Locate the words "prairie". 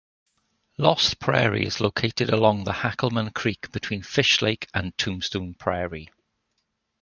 1.19-1.63, 5.53-6.09